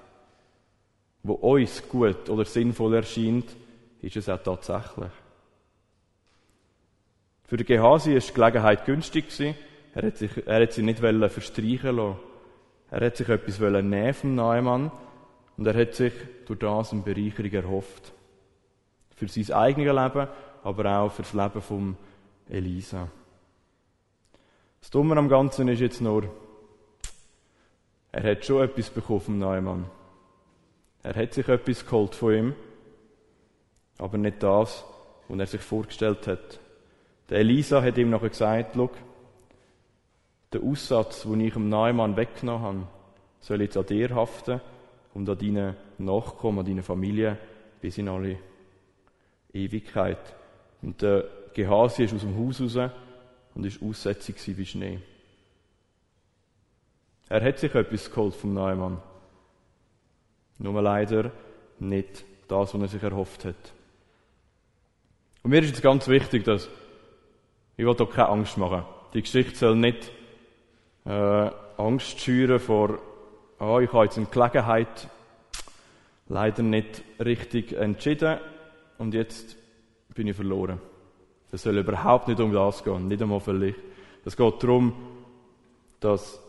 [1.22, 3.54] wo uns gut oder sinnvoll erscheint,
[4.00, 5.10] ist es auch tatsächlich.
[7.44, 9.26] Für den Gehasi war die Gelegenheit günstig.
[9.94, 10.30] Er hat, sich,
[10.74, 12.18] sie nicht verstreichen lassen.
[12.90, 14.90] Er hat sich etwas nehmen vom Neumann
[15.56, 16.12] und er hat sich
[16.46, 18.12] durch das eine Bereicherung erhofft.
[19.14, 20.28] Für sein eigenes Leben,
[20.62, 21.96] aber auch für das Leben von
[22.48, 23.08] Elisa.
[24.80, 26.24] Das Dumme am Ganzen ist jetzt nur,
[28.12, 29.84] er hat schon etwas bekommen vom Neumann.
[31.02, 32.54] Er hat sich etwas geholt von ihm,
[33.98, 34.84] aber nicht das,
[35.28, 36.60] was er sich vorgestellt hat.
[37.30, 38.90] Der Elisa hat ihm noch gesagt, schau,
[40.52, 42.86] der Aussatz, den ich dem Neumann weggenommen habe,
[43.40, 44.60] soll jetzt an dir haften
[45.14, 47.38] und an deinen Nachkommen, an deiner Familie
[47.80, 48.38] bis in alle
[49.52, 50.34] Ewigkeit.
[50.82, 51.24] Und der
[51.54, 52.90] Gehasi ist aus dem Haus raus
[53.54, 55.00] und ist aussätzig wie Schnee.
[57.28, 59.00] Er hat sich etwas geholt vom Neumann.
[60.58, 61.30] Nur leider
[61.78, 63.72] nicht das, was er sich erhofft hat.
[65.42, 66.68] Und mir ist jetzt ganz wichtig, dass
[67.76, 68.84] ich will hier keine Angst machen.
[69.14, 70.10] Die Geschichte soll nicht
[71.04, 72.98] äh, Angst schüren vor,
[73.64, 75.08] ah, ich habe jetzt eine Gelegenheit
[76.28, 78.38] leider nicht richtig entschieden
[78.98, 79.56] und jetzt
[80.14, 80.80] bin ich verloren.
[81.50, 83.78] Es soll überhaupt nicht um das gehen, nicht einmal vielleicht.
[84.24, 84.92] Es geht darum,
[86.00, 86.40] dass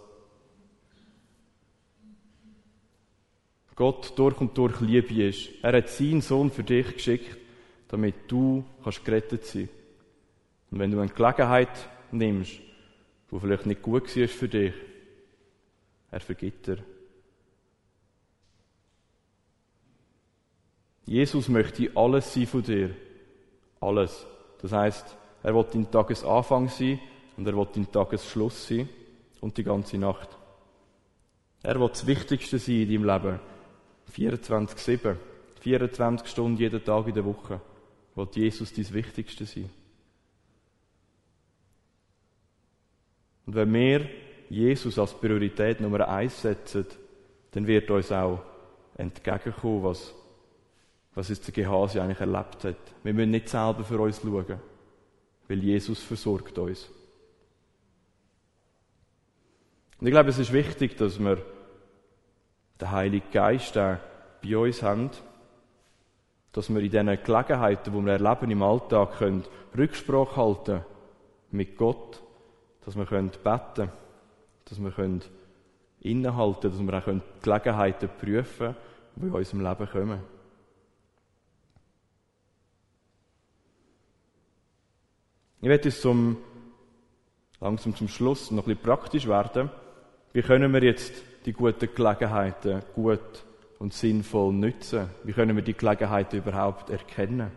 [3.75, 5.49] Gott durch und durch Liebe ist.
[5.61, 7.37] Er hat seinen Sohn für dich geschickt,
[7.89, 9.69] damit du kannst gerettet sein.
[10.71, 12.59] Und wenn du eine Gelegenheit nimmst,
[13.31, 14.73] die vielleicht nicht gut war für dich,
[16.09, 16.77] er vergibt dir.
[21.05, 22.95] Jesus möchte alles sein von dir.
[23.79, 24.25] Alles.
[24.61, 26.99] Das heißt, er will dein Tagesanfang sein
[27.37, 28.89] und er will dein Tagesschluss sein
[29.41, 30.29] und die ganze Nacht.
[31.61, 33.39] Er will das Wichtigste sein in deinem Leben.
[34.11, 35.15] 24-7.
[35.61, 37.59] 24 Stunden jeden Tag in der Woche.
[38.15, 39.69] Will Jesus dein Wichtigste sein.
[43.45, 44.09] Und wenn wir
[44.49, 46.85] Jesus als Priorität Nummer eins setzen,
[47.51, 48.39] dann wird uns auch
[48.97, 50.13] entgegenkommen, was,
[51.15, 52.75] was jetzt der Gehasi eigentlich erlebt hat.
[53.03, 54.59] Wir müssen nicht selber für uns schauen,
[55.47, 56.89] weil Jesus versorgt uns.
[59.99, 61.37] Und ich glaube, es ist wichtig, dass wir
[62.81, 63.97] den Heiligen Geist auch
[64.43, 65.09] bei uns haben,
[66.51, 70.85] dass wir in diesen Gelegenheiten, die wir erleben im Alltag, können Rücksprache halten
[71.51, 72.21] mit Gott,
[72.85, 73.89] dass wir können beten
[74.65, 75.21] dass wir können
[76.01, 78.75] innehalten dass wir auch können Gelegenheiten prüfen
[79.15, 80.34] die in unserem Leben kommen.
[85.65, 86.37] Ich werde jetzt zum,
[87.59, 89.71] langsam zum Schluss noch ein bisschen praktisch werden.
[90.31, 91.11] Wie können wir jetzt
[91.47, 93.43] die guten Gelegenheiten gut
[93.79, 95.09] und sinnvoll nutzen?
[95.23, 97.49] Wie können wir die Gelegenheiten überhaupt erkennen?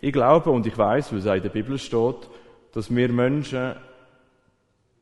[0.00, 2.30] Ich glaube und ich weiß, wie es in der Bibel steht,
[2.70, 3.74] dass wir Menschen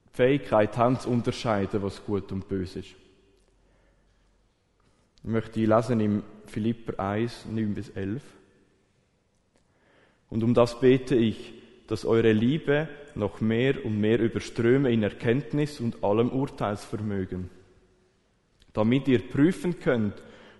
[0.06, 2.94] die Fähigkeit haben, zu unterscheiden, was gut und böse ist.
[5.24, 8.22] Ich möchte lesen im Philipper 1, 9 bis 11.
[10.32, 11.52] Und um das bete ich,
[11.88, 17.50] dass eure Liebe noch mehr und mehr überströme in Erkenntnis und allem Urteilsvermögen,
[18.72, 20.14] damit ihr prüfen könnt,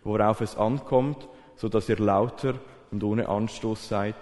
[0.05, 4.17] worauf es ankommt, so dass ihr lauter und ohne Anstoß seid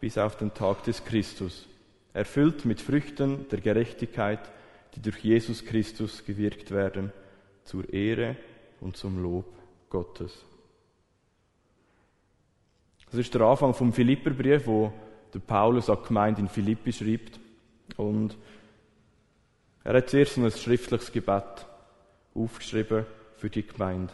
[0.00, 1.68] bis auf den Tag des Christus,
[2.12, 4.40] erfüllt mit Früchten der Gerechtigkeit,
[4.96, 7.12] die durch Jesus Christus gewirkt werden,
[7.62, 8.34] zur Ehre
[8.80, 9.46] und zum Lob
[9.88, 10.44] Gottes.
[13.10, 14.92] Das ist der Anfang vom Philipperbrief, wo
[15.32, 17.38] der Paulus an die Gemeinde in Philippi schreibt.
[17.96, 18.36] Und
[19.84, 21.66] er hat zuerst ein schriftliches Gebet
[22.34, 24.12] aufgeschrieben für die Gemeinde.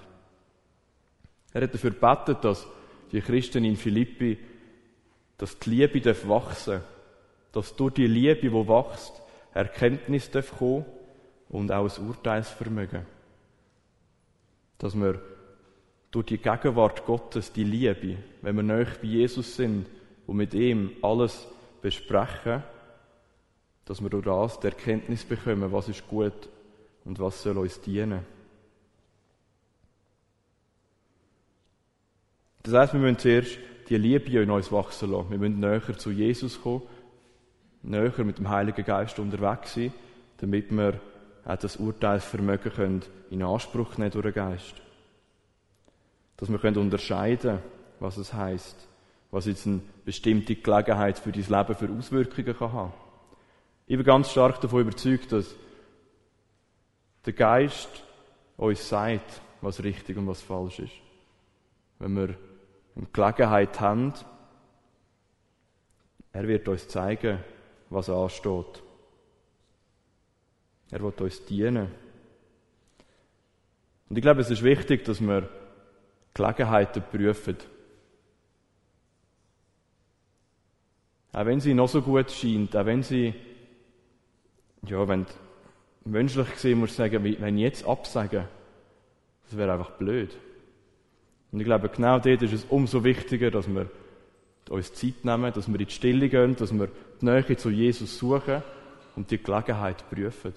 [1.53, 2.67] Er hat dafür gebetet, dass
[3.11, 4.39] die Christen in Philippi,
[5.39, 6.83] dass die Liebe wachsen darf,
[7.53, 9.23] dass durch die Liebe, die wächst,
[9.55, 10.87] Erkenntnis kommen
[11.51, 13.05] und auch ein Urteilsvermögen.
[14.79, 15.21] Dass wir
[16.13, 19.87] durch die Gegenwart Gottes, die Liebe, wenn wir näher bei Jesus sind
[20.27, 21.49] und mit ihm alles
[21.81, 22.63] besprechen,
[23.87, 26.49] dass wir durch das die Erkenntnis bekommen, was ist gut
[27.05, 28.21] und was soll uns dienen.
[32.63, 35.31] Das heißt, wir müssen zuerst die Liebe in uns wachsen lassen.
[35.31, 36.83] Wir müssen näher zu Jesus kommen,
[37.83, 39.93] näher mit dem Heiligen Geist unterwegs sein,
[40.37, 41.01] damit wir
[41.45, 44.75] auch das Urteilsvermögen können in Anspruch nehmen durch den Geist.
[46.43, 47.61] Dass wir können unterscheiden
[48.01, 48.89] was es heißt,
[49.31, 52.93] was jetzt eine bestimmte Gelegenheit für dein Leben für Auswirkungen kann haben.
[53.87, 55.55] Ich bin ganz stark davon überzeugt, dass
[57.25, 58.03] der Geist
[58.57, 60.95] uns sagt, was richtig und was falsch ist.
[62.01, 62.35] Wenn wir
[62.97, 64.13] eine Gelegenheit haben,
[66.33, 67.39] er wird uns zeigen,
[67.89, 68.83] was ansteht.
[70.91, 71.87] Er wird uns dienen.
[74.09, 75.49] Und ich glaube, es ist wichtig, dass wir
[76.35, 77.57] Gelegenheiten prüfen.
[81.33, 83.35] Auch wenn sie noch so gut scheint, auch wenn sie,
[84.87, 85.27] ja, wenn
[86.05, 88.45] menschlich gesehen muss ich sagen, wenn ich jetzt absagen,
[89.45, 90.37] das wäre einfach blöd.
[91.51, 93.91] Und ich glaube, genau dort ist es umso wichtiger, dass wir
[94.71, 96.89] uns Zeit nehmen, dass wir in die Stille gehen, dass wir
[97.21, 98.63] die Nähe zu Jesus suchen
[99.17, 100.55] und die Gelegenheit prüfen.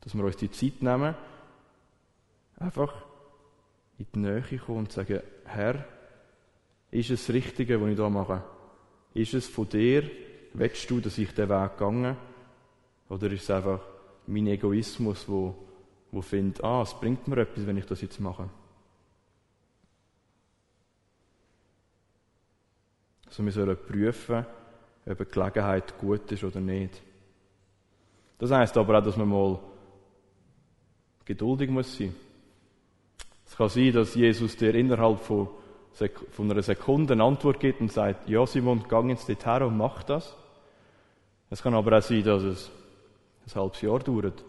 [0.00, 1.14] Dass wir uns die Zeit nehmen,
[2.58, 2.92] einfach
[4.02, 5.84] in die Nähe kommen und sagen, Herr,
[6.90, 8.42] ist es das Richtige, was ich da mache?
[9.14, 10.10] Ist es von dir?
[10.54, 12.16] Willst du, dass ich den Weg gehe?
[13.08, 13.80] Oder ist es einfach
[14.26, 15.54] mein Egoismus, wo,
[16.10, 18.48] wo findet, ah, es bringt mir etwas, wenn ich das jetzt mache?
[23.26, 24.44] Also wir sollen prüfen,
[25.06, 27.00] ob eine Gelegenheit gut ist oder nicht.
[28.38, 29.58] Das heißt aber auch, dass man mal
[31.24, 32.14] geduldig muss sein.
[33.52, 35.46] Es kann sein, dass Jesus dir innerhalb von,
[36.30, 40.02] von einer Sekunde eine Antwort gibt und sagt, ja Simon, gang jetzt dorthin und mach
[40.04, 40.34] das.
[41.50, 42.70] Es kann aber auch sein, dass es
[43.46, 44.42] ein halbes Jahr dauert,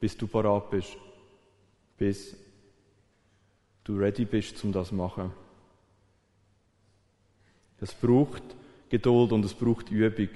[0.00, 0.96] bis du parat bist,
[1.98, 2.34] bis
[3.84, 5.34] du ready bist, um das zu machen.
[7.78, 8.42] Es braucht
[8.88, 10.30] Geduld und es braucht Übung.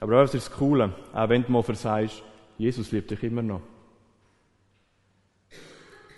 [0.00, 0.94] Aber was ist das Coole?
[1.12, 2.22] Auch wenn du mal versagst,
[2.56, 3.60] Jesus liebt dich immer noch.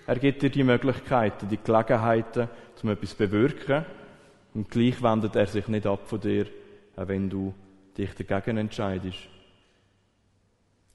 [0.07, 2.49] Er gibt dir die Möglichkeiten, die Gelegenheiten,
[2.83, 3.85] um etwas zu bewirken.
[4.55, 6.47] Und gleich wendet er sich nicht ab von dir,
[6.95, 7.53] auch wenn du
[7.99, 9.29] dich dagegen entscheidest.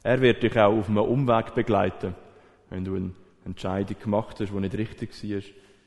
[0.04, 2.15] Er wird dich auch auf einem Umweg begleiten,
[2.69, 3.12] wenn du eine
[3.45, 5.41] Entscheidung gemacht hast, die nicht richtig war.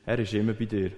[0.05, 0.91] Er ist immer bei dir.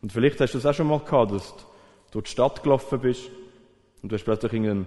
[0.00, 1.64] Und vielleicht hast du es auch schon mal gehabt, dass du
[2.12, 3.30] durch die Stadt gelaufen bist
[4.02, 4.86] und du hast plötzlich eine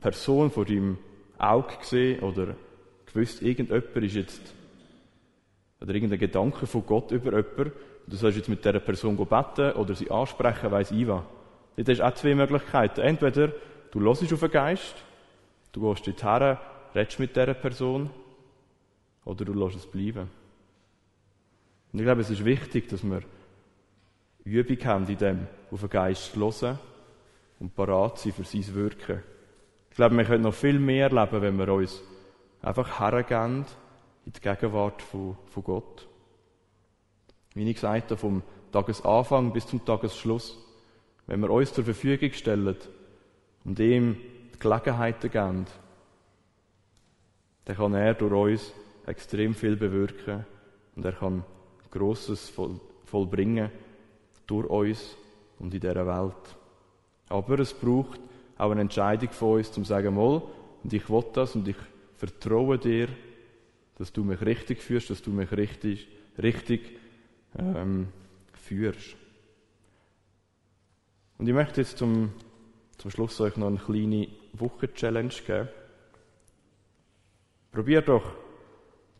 [0.00, 0.98] Person vor deinem
[1.38, 2.56] Auge gesehen oder
[3.06, 4.54] gewusst, irgendjemand ist jetzt,
[5.80, 7.72] oder irgendein Gedanke von Gott über jemanden,
[8.06, 11.22] du sollst jetzt mit dieser Person beten oder sie ansprechen, weiss ich was.
[11.76, 13.00] Jetzt hast du auch zwei Möglichkeiten.
[13.00, 13.52] Entweder
[13.90, 14.96] du hörst auf den Geist,
[15.72, 16.56] du gehst dorthin,
[16.94, 18.10] redest mit dieser Person,
[19.24, 20.30] oder du lässt es bleiben.
[21.92, 23.20] Und ich glaube, es ist wichtig, dass wir
[24.44, 26.78] Übung haben in dem, auf den Geist zu hören
[27.60, 29.22] und parat sein für sein Wirken.
[29.90, 32.02] Ich glaube, wir können noch viel mehr erleben, wenn wir uns
[32.62, 33.66] einfach hergeben
[34.28, 36.06] in die Gegenwart von, von Gott.
[37.54, 40.58] Wie ich gesagt habe, vom Tagesanfang bis zum Tagesschluss.
[41.26, 42.76] Wenn wir uns zur Verfügung stellen
[43.64, 44.18] und ihm
[44.54, 45.66] die Gelegenheiten geben,
[47.64, 48.72] dann kann er durch uns
[49.06, 50.44] extrem viel bewirken
[50.94, 51.42] und er kann
[51.90, 53.70] voll, vollbringen
[54.46, 55.16] durch uns
[55.58, 56.56] und in dieser Welt.
[57.30, 58.20] Aber es braucht
[58.58, 60.42] auch eine Entscheidung von uns, zum zu sagen, mal,
[60.84, 61.76] und ich will das und ich
[62.18, 63.08] vertraue dir,
[63.98, 66.08] dass du mich richtig führst, dass du mich richtig,
[66.40, 66.98] richtig
[67.58, 68.08] ähm,
[68.52, 69.16] führst.
[71.36, 72.32] Und ich möchte jetzt zum,
[72.96, 75.68] zum Schluss euch noch eine kleine Wochen-Challenge geben.
[77.72, 78.24] Probier doch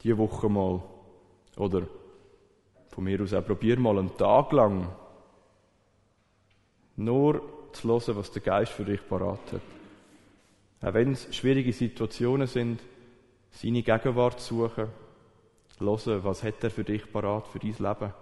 [0.03, 0.83] diese Woche mal,
[1.57, 1.87] oder
[2.89, 4.89] von mir aus auch probier mal einen Tag lang
[6.97, 9.61] nur zu hören, was der Geist für dich parat hat.
[10.81, 12.81] Auch wenn es schwierige Situationen sind,
[13.51, 14.89] seine Gegenwart suchen,
[15.79, 18.13] hören, was hat er für dich parat, für dein Leben?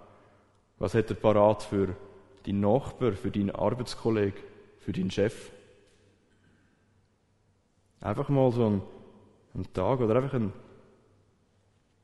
[0.79, 1.95] Was hat er parat für
[2.45, 4.39] deinen Nachbar, für deinen Arbeitskollegen,
[4.79, 5.51] für deinen Chef?
[8.01, 10.53] Einfach mal so einen, Tag oder einfach ein,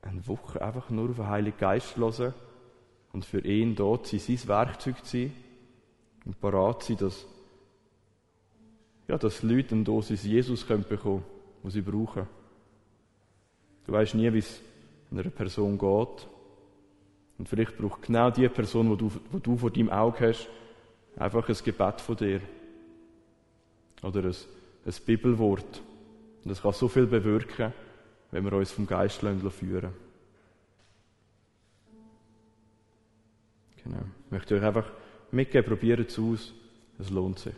[0.01, 2.33] eine Woche einfach nur auf den Heiligen Geist hören
[3.11, 5.33] und für ihn dort sein, sein Werkzeug zu sein
[6.25, 7.27] und parat sein, dass
[9.07, 11.23] ja, dass Leute eine Dosis Jesus können bekommen,
[11.63, 12.27] die sie brauchen.
[13.85, 14.61] Du weißt nie, wie es
[15.11, 16.27] einer Person geht.
[17.37, 20.47] Und vielleicht braucht genau die Person, die du, die du vor deinem Auge hast,
[21.17, 22.41] einfach ein Gebet von dir.
[24.01, 24.35] Oder ein,
[24.85, 25.81] ein Bibelwort.
[26.43, 27.73] Und das kann so viel bewirken,
[28.31, 29.93] wenn wir uns vom Geist führen
[33.83, 34.03] Genau.
[34.25, 34.89] Ich möchte euch einfach
[35.31, 36.53] mitgeben, probiert es aus.
[36.99, 37.53] Es lohnt sich.